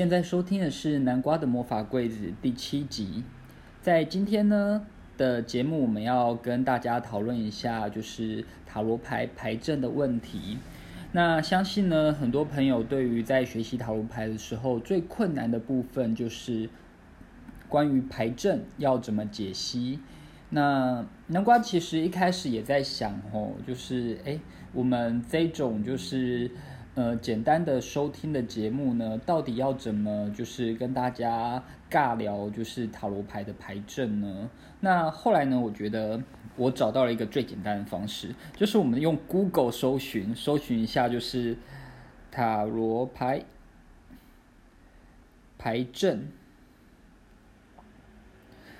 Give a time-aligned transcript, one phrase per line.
[0.00, 3.22] 现在收听的是《南瓜的魔法柜子》第七集。
[3.82, 4.86] 在今天呢
[5.18, 10.56] 的节目，我们要跟大家讨论一下，就是塔罗牌牌阵的问题。
[11.12, 16.70] 那相信呢，很多朋友对于在学习塔罗牌的时候，最困难的部分就是
[17.68, 20.00] 关于牌阵要怎么解析。
[20.48, 24.40] 那南瓜其实一开始也在想，哦，就是哎，
[24.72, 26.50] 我们这种就是
[26.94, 34.50] 呃简单的收听的节目呢，到底要怎么就是跟大家尬聊，就是塔罗牌的牌阵呢？
[34.80, 36.20] 那后来呢，我觉得。
[36.56, 41.56] 我找到了一个最简单的方式，就是我们用 Google 搜寻，搜寻一下就是
[42.30, 43.42] 塔罗牌
[45.56, 46.28] 牌阵，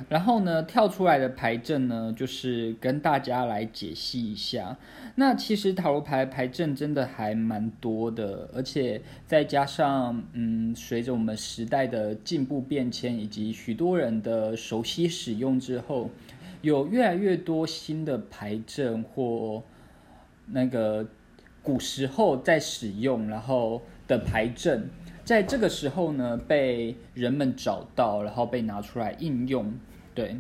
[0.08, 4.76] 然后呢，跳出来的牌阵呢，就是跟大家来解析一下。
[5.14, 16.10] 那其实塔罗牌牌阵真的还蛮多的，而且再加上嗯，随着我们时代的进步变迁，以及许多人的熟悉使用之后。
[16.62, 19.62] 有越来越多新的牌阵或
[20.44, 21.06] 那个
[21.62, 24.86] 古时候在使用，然后的牌阵，
[25.24, 29.72] 在这个时候呢，被人们找到，然后被拿出来应用。
[30.12, 30.36] 对，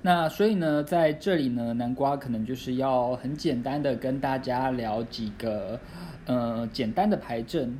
[0.00, 5.78] 那所以呢，在这里呢，南瓜可能就是要很简单的跟大家聊几个
[6.26, 7.78] 呃简单的牌阵。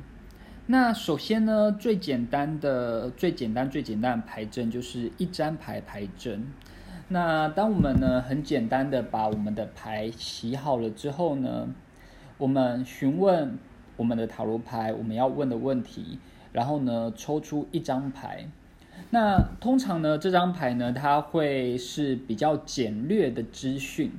[0.67, 6.47] 那首先呢，最简单的、最简单、最简单的牌阵就是一张牌牌阵。
[7.09, 11.67] 那当我们呢很简单的把我们的牌洗好了之后呢，
[12.37, 13.57] 我们询问
[13.97, 16.19] 我们的塔罗牌我们要问的问题，
[16.53, 18.47] 然后呢抽出一张牌。
[19.13, 24.11] 那通常呢这张牌呢它会是比较简略的资讯，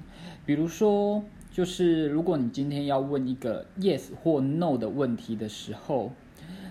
[0.47, 6.13] 比如说就是如果你今天要问一个 yes 或 no 的问题的时候。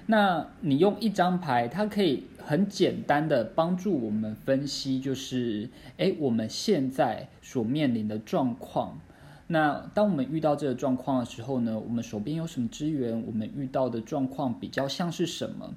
[0.05, 9.00] 那你用一张牌，它可以很简单的帮助我们分析，就是哎，我们现在所面临的状况。
[9.47, 13.23] 那当我们遇到这个状况的时候呢，我们手边有什么资源？
[13.25, 15.73] 我们遇到的状况比较像是什么？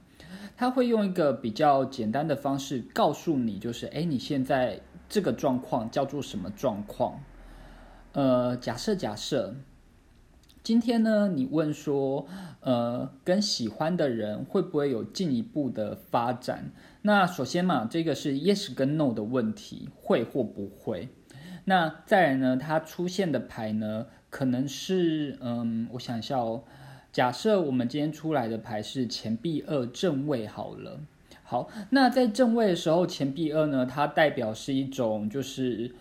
[0.57, 7.21] 他会用一个比较简单的方式告诉你，就是哎，你现在这个状况叫做什么状况？
[8.13, 9.55] 呃，假设假设。
[10.63, 12.27] 今天呢，你问说，
[12.59, 16.73] 呃，跟喜欢的人会不会有进一步的发展？
[17.03, 21.09] 那首先嘛，这个是 yes 跟 no 的问题，会或不会。
[21.67, 26.65] 那再来呢，它出现的牌呢，可能是，嗯，我想一下哦。
[27.17, 31.01] 假设我们今天出来的牌是钱币二正位好了。
[31.43, 35.95] 好，那在正位的时候，钱币二呢，它代表是一种就是，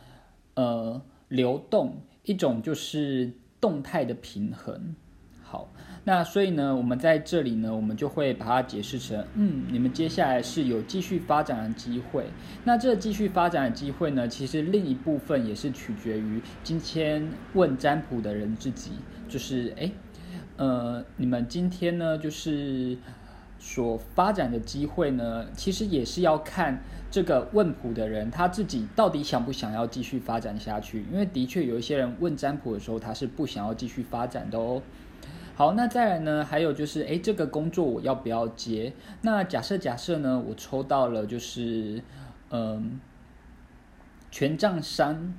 [0.55, 3.31] 呃，流动，一种就是。
[3.61, 4.93] 动态的平衡，
[5.41, 5.71] 好，
[6.03, 12.25] 那所以呢，我们在这里呢，我们就会把它解释成，嗯，你们接下来是有继续发展的机会。
[12.65, 18.91] 那这继续发展的机会呢，其实另一部分也是取决于今天问占卜的人自己，
[19.27, 19.89] 就是，哎，
[20.57, 22.97] 呃，你们今天呢，就是。
[23.57, 31.03] 所发展的机会呢，其实也是要看这个问卜的人他自己到底想不想要继续发展下去。
[31.11, 34.83] 因为的确有一些人问占卜的时候，他是不想要继续发展的哦。
[35.55, 38.93] 好，那再来呢，还有就是，诶，这个工作我要不要接？
[39.21, 42.03] 那假设假设呢，我抽到了就是，
[42.51, 42.99] 嗯，
[44.29, 45.33] 权杖三。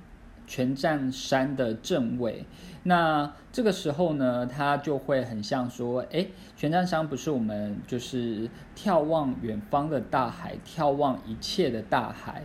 [0.47, 2.45] 权杖三的正位，
[2.85, 6.25] 那这个时候呢，它就会很像说，哎，
[6.57, 12.45] 权杖三不是我们就是眺望远方的大海，眺望一切的大海，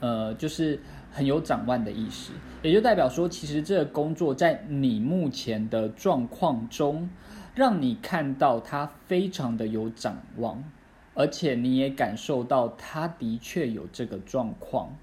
[0.00, 0.80] 呃，就是
[1.12, 2.32] 很有展望的意思，
[2.62, 7.10] 也就代表说，其实这个工作在你目前的状况中，
[7.54, 10.64] 让你看到它非常的有展望，
[11.12, 14.96] 而且你也感受到它的确有这个状况，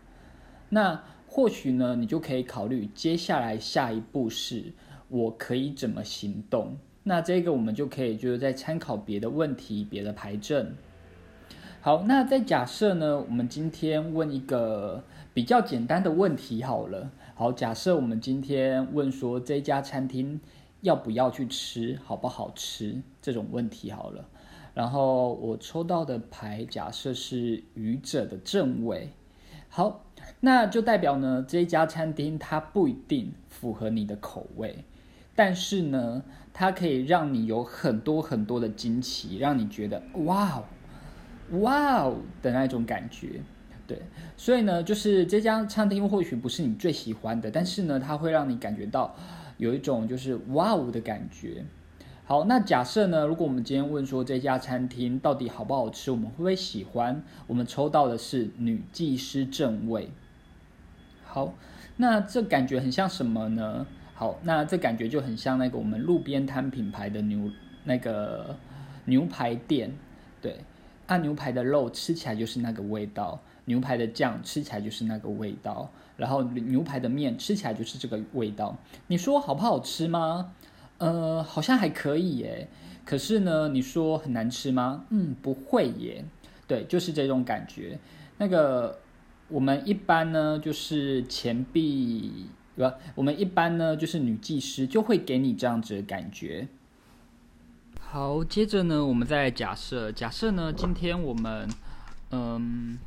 [0.69, 0.99] 那。
[1.35, 4.71] 或许呢，你就可以考虑接下来下一步是
[5.07, 6.77] 我可以怎么行动。
[7.01, 10.75] 那这个我们就可以就是在参考别的问题、别的牌阵。
[11.81, 15.03] 好，那在假设呢，我们今天问一个
[15.33, 17.09] 比较简单的问题好了。
[17.33, 20.39] 好，假设我们今天问说这家餐厅
[20.81, 24.23] 要不要去吃，好不好吃这种问题好了。
[24.75, 29.09] 然后我抽到的牌假设是愚者的正位。
[29.67, 30.05] 好。
[30.39, 34.83] 那就代表呢，这家餐厅它不一定符合你的口味，
[35.35, 40.63] 但是呢，它可以让你有很多很多的惊奇，让你觉得哇哦，
[41.59, 43.41] 哇哦的那种感觉。
[43.85, 44.01] 对，
[44.37, 49.15] 所以呢，就是这家餐厅或许不是你最喜欢的，但是呢，它会让你感觉到
[49.57, 51.65] 有一种就是哇哦的感觉。
[52.25, 57.21] 好，那假设呢，如果我们今天问说这家餐厅到底好不好吃，我们会不会喜欢？
[57.47, 60.09] 我们抽到的是女技师正位。
[61.25, 61.53] 好，
[61.97, 63.85] 那这感觉很像什么呢？
[64.13, 67.51] 好，那这感觉就很像那个我们路边摊品牌的牛
[67.83, 68.55] 那个
[69.03, 69.91] 牛排店，
[70.41, 70.61] 对，
[71.07, 78.77] 按牛排的肉吃起来就是那个味道，牛排的酱吃起来就是那个味道，然后牛排的面吃起来就是这个味道。
[79.07, 80.53] 你说好不好吃吗？
[81.03, 82.67] 呃，好像还可以耶。
[83.05, 85.05] 可是呢，你说很难吃吗？
[85.09, 86.23] 嗯，不会耶。
[86.67, 87.99] 对，就是这种感觉。
[88.37, 88.99] 那个
[89.49, 92.47] 我们一般呢，就是钱币。
[92.75, 92.91] 不？
[93.15, 96.67] 我们一般呢，就是女技师就会给你这样子的感觉。
[97.99, 101.67] 好，接着呢，我们再假设，假设呢，今天我们
[102.31, 102.97] 嗯，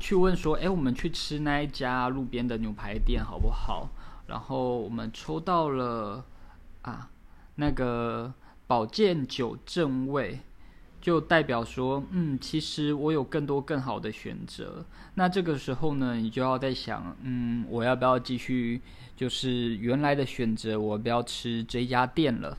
[0.00, 3.88] 去问说，哎，我们去吃那一家路边的牛排店好不好？
[4.26, 6.24] 然后我们抽到了
[6.82, 7.10] 啊，
[7.56, 8.32] 那个
[8.66, 10.40] 宝剑九正位。
[11.00, 14.86] 就代表说，嗯，其实我有更多更好的选择。
[15.14, 18.80] 那这个时候呢，你就要在想，嗯，我要不要继续，
[19.16, 22.56] 就是原来的选择，我不要吃这家店了。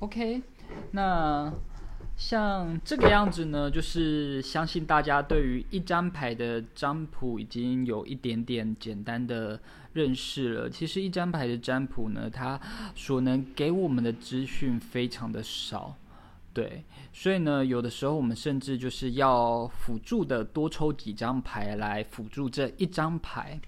[0.00, 0.42] OK，
[0.90, 1.50] 那
[2.16, 9.60] 像这个样子呢，就是相信大家对于一张牌的占卜已经有一点点简单的
[9.92, 10.70] 认识了。
[10.70, 12.60] 其实一张牌的占卜呢，它
[12.94, 15.96] 所能给我们的资讯非常的少。
[16.52, 23.60] 对，所以呢，有的时候我们甚至就是要辅助的多抽几张牌来辅助这一张牌。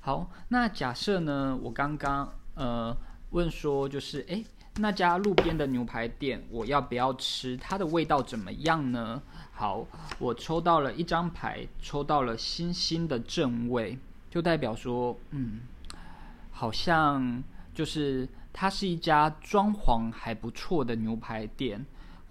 [0.00, 2.94] 好，那假设呢，我刚刚呃
[3.30, 4.44] 问说，就是诶，
[4.76, 7.56] 那家路边的牛排店，我要不要吃？
[7.56, 9.22] 它的味道怎么样呢？
[9.52, 9.86] 好，
[10.18, 13.98] 我抽到了一张牌，抽到了星星的正位，
[14.30, 15.60] 就代表说，嗯，
[16.50, 17.42] 好像
[17.72, 21.84] 就是它是一家装潢还不错的牛排店。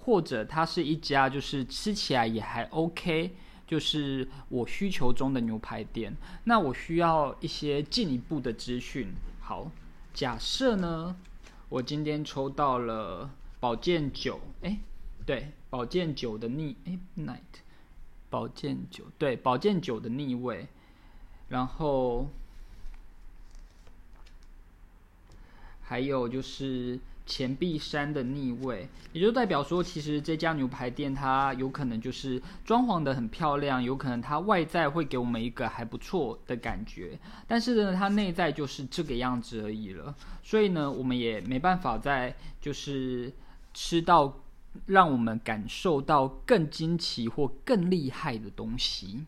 [0.05, 3.33] 或者它是一家就是吃起来也还 OK，
[3.65, 6.13] 就是我需求中的牛排店。
[6.43, 9.13] 那我需要一些进一步的资讯。
[9.39, 9.71] 好，
[10.13, 11.15] 假设呢，
[11.73, 14.77] 我今天抽到了宝剑九，哎，
[15.25, 17.39] 对，宝剑九的逆，哎，night，
[18.29, 20.67] 宝剑九，对，宝剑九的逆位，
[21.49, 22.29] 然后
[25.81, 26.99] 还有就是。
[27.25, 37.17] 钱币山的逆位，也就代表说，其实这家牛排店它有可能就是装潢的很漂亮，有可能它外在会给我们一个还不错的感觉，
[37.47, 40.13] 但是呢，它内在就是这个样子而已了。
[40.43, 43.31] 所以呢，我们也没办法再就是
[43.73, 44.41] 吃到
[44.87, 49.23] 让我们感受到更惊奇或更厉害的东西。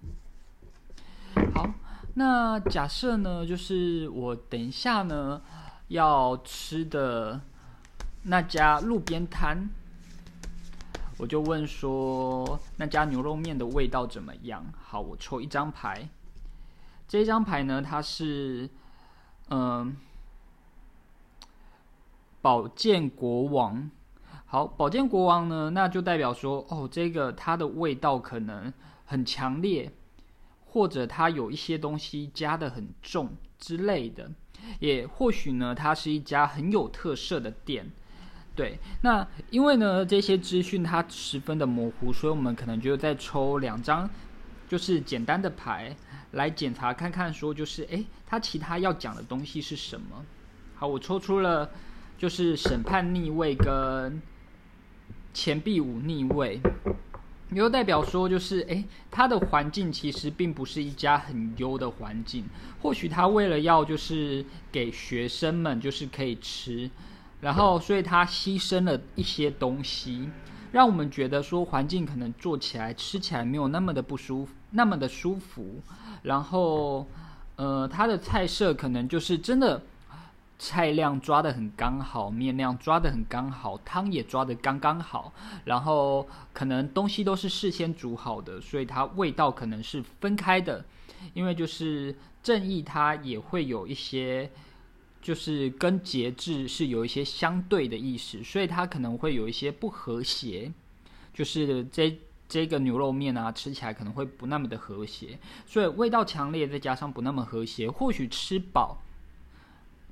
[1.53, 1.73] 好，
[2.15, 5.41] 那假设呢，就是我等一下呢
[5.87, 7.39] 要吃的。
[8.27, 9.69] 那家路边摊，
[11.19, 14.65] 我就问说那家牛肉面的味道怎么样？
[14.81, 16.09] 好，我抽一张牌，
[17.07, 18.67] 这张牌呢，它是
[19.49, 19.95] 嗯，
[22.41, 23.91] 宝剑国王。
[24.47, 28.73] 好，宝剑国王呢，那就代表说哦，这个它的味道可能
[29.05, 29.91] 很强烈，
[30.65, 34.31] 或者它有一些东西加的很重之类的，
[34.79, 37.91] 也或许呢，它是一家很有特色的店。
[38.55, 44.09] 对，那因为呢这些资讯它十分的模糊，所以我们可能就再抽两张，
[44.69, 45.93] 就是简单的牌
[46.31, 50.23] 来检查看看，说就是诶，它其他要讲的东西是什么？
[50.75, 51.69] 好，我抽出了
[52.17, 54.21] 就是审判逆位跟
[55.33, 56.61] 钱币五逆位，
[57.51, 62.45] 又代表说就是诶，它的环境其实并不是一家很优的环境，
[62.81, 66.89] 或许他为了要就是给学生们就是可以吃。
[67.45, 70.27] 然后，所以它牺牲了一些东西，
[70.71, 75.79] 让我们觉得说环境可能做起来、吃起来没有那么的不舒服，那么的舒服。
[76.23, 77.05] 然后，
[77.55, 79.79] 呃，它的菜色可能就是真的
[80.57, 85.31] 菜量抓的很刚好，面量抓的很刚好，汤也抓的刚刚好。
[85.65, 90.83] 然后，可能东西都是事先煮好的，所以它味道可能是分开的。
[91.35, 94.49] 因为就是正义，它也会有一些。
[95.25, 100.71] 就是跟节制是有一些相对的意思，所以它可能会有一些不和谐。
[101.33, 102.15] 就是这
[102.47, 109.01] 这个牛肉面啊，吃起来可能会不那么的和谐，所以味道强烈，再加上不那么和谐，或许吃饱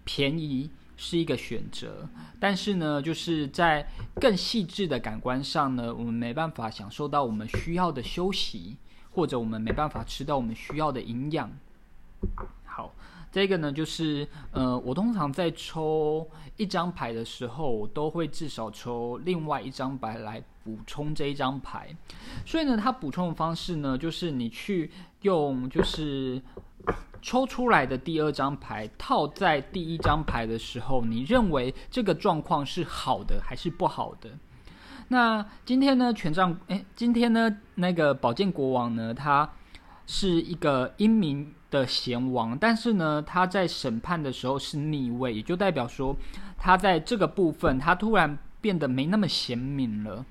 [0.03, 8.77] 便宜是一个选择，但是呢，就是在更细致的感官上呢，我们没办法享受到我们需要的休息，
[9.11, 11.51] 或者我们没办法吃到我们需要的营养。
[12.65, 12.95] 好。
[13.33, 21.89] 这个呢，就是呃，我通常在抽一张牌的时候，我都会至少抽另外一张牌来补充这一张牌。
[22.45, 24.91] 所以呢，它补充的方式呢，就是你去
[25.23, 26.39] 用就是
[27.23, 34.29] 抽出来的第二张牌套在第一张牌的时候，你认为这个状况是好的还是不好的？
[35.07, 39.51] 那今天呢，权杖哎，今天呢，那个宝剑国王呢，他
[40.05, 41.51] 是一个英明。
[41.73, 46.15] 的贤王，但是呢，他在审判的时候是逆位，也就代表说，
[46.55, 50.23] 他在这个部分，他突然变得没那么贤明了。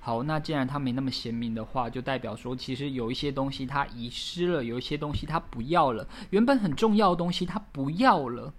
[0.00, 8.52] 好，那既然他没那么贤明的话，就代表说，其实有一些东西他遗失了，有一些东西他不要了，原本很重要的东西他不要了。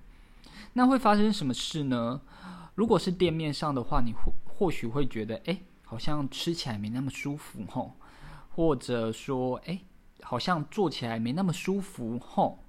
[0.72, 2.22] 那会发生什么事呢？
[2.76, 7.98] 如果是店面上的话，你或或许会觉得，哎，好像吃起来没那么舒服吼，
[8.56, 9.82] 或者说，哎。
[10.24, 12.60] 好像做起来没那么舒服，吼，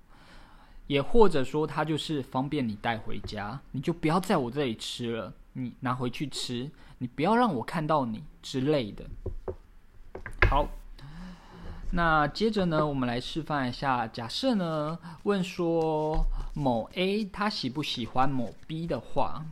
[0.86, 9.04] 也或者说它就是方便你带回家，你就不要在我这里吃了，你拿回去吃，你不要让我看到你之类的。
[10.48, 10.68] 好，
[11.92, 19.44] 那接着呢，我们来示范一下，假设呢问说某 A 他喜不喜欢某 B 的话，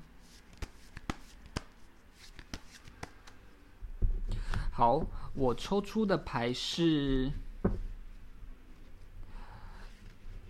[4.72, 5.04] 好，
[5.34, 7.30] 我抽出的牌是。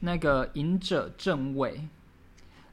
[0.01, 1.89] 那个隐者正位，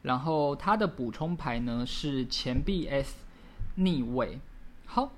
[0.02, 3.18] 然后它的补充牌呢是钱币 S
[3.76, 4.40] 逆位。
[4.86, 5.12] 好，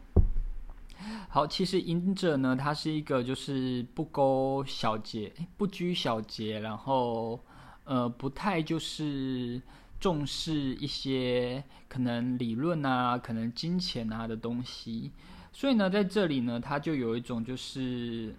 [1.30, 7.40] 好，其实隐者呢，他是一个就是不勾小节、不拘小节，然后
[7.84, 9.62] 呃不太就是
[10.00, 15.12] 重视一些可能理论啊、可能金钱啊的东西，
[15.54, 18.34] 所以呢，在这里呢，他就有一种就是。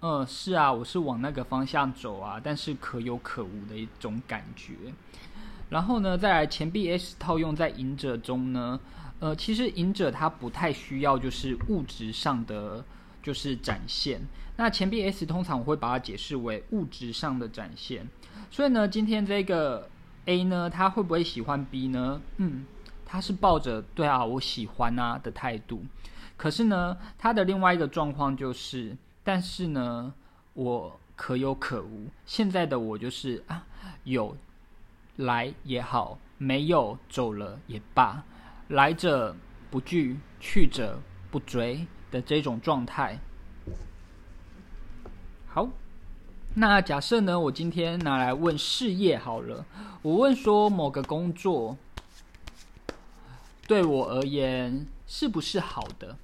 [0.00, 4.74] 嗯，是啊，我是往那个方向走啊，但是可有可无的一种感觉。
[5.70, 8.78] 然后呢，再来钱币 S 套用在隐者中呢，
[9.18, 12.84] 呃，其实隐者他不太需要就是物质上的
[13.20, 14.20] 就是展现。
[14.56, 18.06] 那钱币 S 通常我会把它解释为物质上的展现。
[18.52, 19.90] 所以呢，今天这个
[20.26, 22.22] A 呢，他会不会喜欢 B 呢？
[22.36, 22.64] 嗯，
[23.04, 25.82] 他是抱着对啊，我喜欢啊的态度。
[26.36, 28.96] 可是呢，他的另外一个状况就是。
[29.28, 30.14] 但是呢，
[30.54, 32.06] 我可有可无。
[32.24, 33.66] 现在的我就是啊，
[34.04, 34.34] 有
[35.16, 38.24] 来也好，没有走了也罢，
[38.68, 39.36] 来者
[39.70, 40.98] 不拒，去者
[41.30, 43.18] 不追的这种状态。
[45.46, 45.68] 好，
[46.54, 49.66] 那假设呢，我今天拿来问事业好了，
[50.00, 51.76] 我问说某个工作
[53.66, 56.16] 对我而言是不是好的？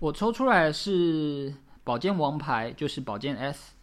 [0.00, 1.52] 我抽出来是
[1.82, 3.74] 宝剑王牌，就是宝剑 S，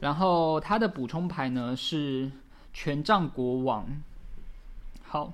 [0.00, 2.30] 然后它的补充牌呢是
[2.72, 3.86] 权杖国王。
[5.02, 5.32] 好。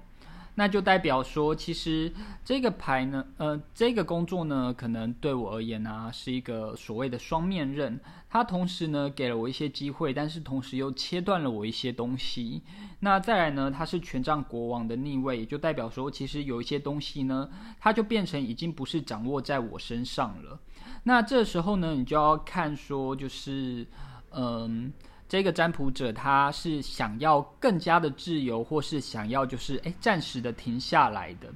[0.58, 2.12] 那就代表说，其实
[2.44, 8.00] 这个牌呢，呃，这个工作呢，可能对我而言呢，是一个所谓的双面刃。
[8.28, 12.60] 它同时呢，给了我一些机会，但是同时又切断了我一些东西。
[12.98, 17.48] 那再来呢，它是权杖国王的逆位，也就代表说，其实有一些东西呢，
[17.78, 20.58] 它就变成已经不是掌握在我身上了。
[21.04, 23.86] 那这时候呢，你就要看说，就是，
[24.32, 24.92] 嗯。
[25.28, 31.52] 这个占卜者他是想要更加的自由，或是想要就是诶暂时的停下来的。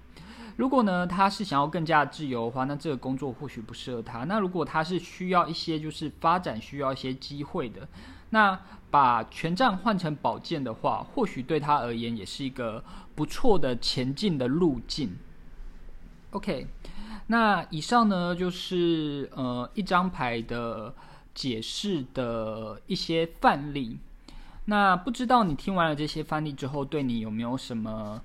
[0.57, 4.25] 如果呢他是想要更加自由的话，那这个工作或许不适合他。
[4.25, 7.88] 那如果他是需要一些就是发展需要一些机会的，
[8.29, 8.61] 那
[8.91, 15.17] 把权杖换成宝剑的话，或许对他而言也是一个不错的前进的路径。
[16.33, 16.67] OK，
[17.29, 20.95] 那以上呢就是呃一张牌的。
[21.35, 23.99] 解释的一些范例，
[24.67, 28.21] 那不知道你听完了这些范例之后，对你有没有什么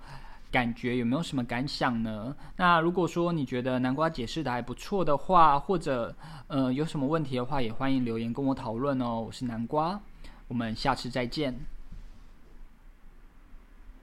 [0.51, 2.35] 感觉，有没有什么感想呢？
[2.57, 6.15] 那如果说你觉得南瓜解释的还不错的话，或者
[6.47, 9.21] 呃有什么问题的话，也欢迎留言跟我讨论哦。
[9.21, 9.99] 我是南瓜，
[10.47, 11.76] 我们下次再见。